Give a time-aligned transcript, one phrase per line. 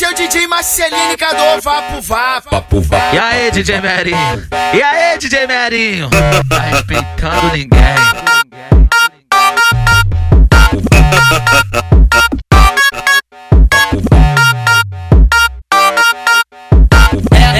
[0.00, 2.48] Esse é o DJ Marceline Cadô, vapo vapo.
[2.48, 3.14] Papo, vapo.
[3.14, 4.48] E aí, DJ Merinho?
[4.72, 6.08] E aí, DJ Merinho?
[6.48, 7.80] Tá respeitando ninguém.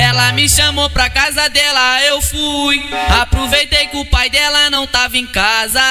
[0.03, 2.83] Ela me chamou pra casa dela, eu fui.
[3.21, 5.83] Aproveitei que o pai dela não tava em casa.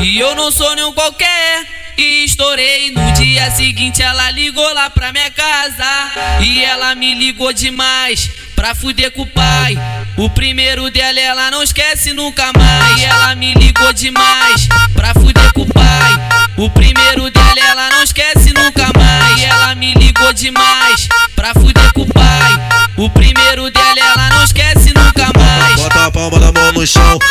[0.00, 1.73] E eu não sou nenhum qualquer.
[1.96, 6.40] E estourei no dia seguinte, ela ligou lá pra minha casa.
[6.40, 9.76] E ela me ligou demais pra fuder com o pai.
[10.16, 13.00] O primeiro dela ela não esquece nunca mais.
[13.00, 16.12] E ela me ligou demais pra fuder com o pai.
[16.56, 17.93] O primeiro dela ela não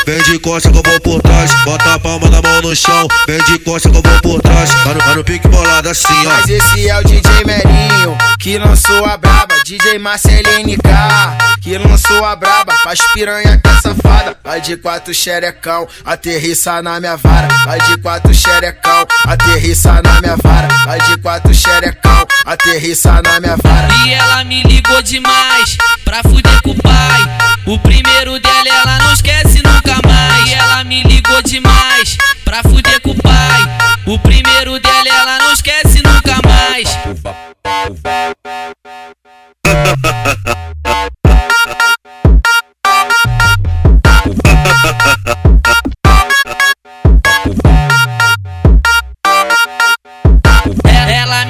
[0.05, 1.51] vem de costa que eu vou por trás.
[1.63, 4.69] Bota a palma da mão no chão, vem de costa que eu vou por trás.
[4.83, 6.29] Tá no, tá no pique bolado assim, ó.
[6.29, 9.55] Mas esse é o DJ Merinho que lançou a braba.
[9.65, 12.73] DJ Marceline K que lançou a braba.
[12.83, 14.37] Faz piranha que é safada.
[14.43, 17.47] Vai de quatro xerecão, aterrissa na minha vara.
[17.65, 20.67] Vai de quatro xerecão, aterrissa na minha vara.
[20.85, 23.87] Vai de quatro xerecão, aterrissa na minha vara.
[24.05, 27.21] E ela me ligou demais pra fuder com o pai.
[27.65, 28.92] O primeiro dela ela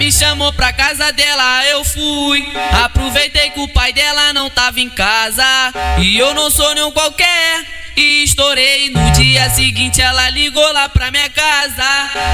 [0.03, 2.45] me chamou pra casa dela, eu fui.
[2.83, 5.45] Aproveitei que o pai dela não tava em casa.
[5.97, 7.65] E eu não sou nenhum qualquer.
[7.95, 11.85] E estourei no dia seguinte, ela ligou lá pra minha casa.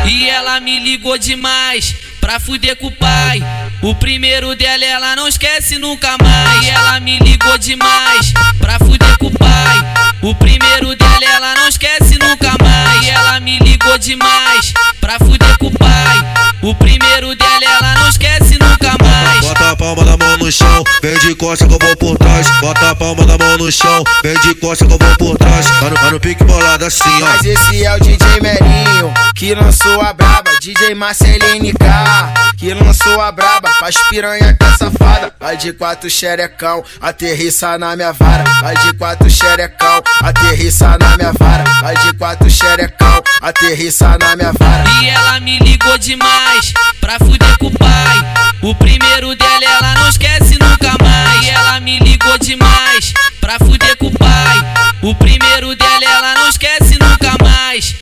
[0.08, 3.40] E ela me ligou demais pra fuder com o pai.
[3.84, 6.66] O primeiro dela ela não esquece nunca mais.
[6.66, 9.78] E ela me ligou demais pra fuder com o pai.
[10.24, 13.06] O primeiro dela ela não esquece nunca mais.
[13.06, 16.39] E ela me ligou demais pra fuder com o pai.
[16.62, 19.40] O primeiro dela ela não esquece nunca mais.
[19.40, 22.48] Bota a palma da mão no chão, vem de costa que eu vou por trás.
[22.60, 25.66] Bota a palma da mão no chão, vem de costa que eu vou por trás.
[25.80, 27.26] Tá no, tá no pique bolado assim, ó.
[27.26, 30.52] Mas esse é o DJ Merinho que lançou a braba.
[30.60, 33.70] DJ Marceline K que lançou a braba.
[33.80, 35.34] Faz piranha que é safada.
[35.40, 38.44] Vai de quatro xerecão, aterrissa na minha vara.
[38.62, 41.69] Vai de quatro xerecão, aterrissa na minha vara.
[41.90, 44.88] Vai de quatro xerecal, aterrissa na minha vara.
[45.02, 48.18] E ela me ligou demais, pra fuder com o pai.
[48.62, 51.44] O primeiro dela é ela não esquece nunca mais.
[51.44, 53.12] E ela me ligou demais,
[53.42, 54.60] pra fuder com o pai.
[55.02, 56.89] O primeiro dela é ela não esquece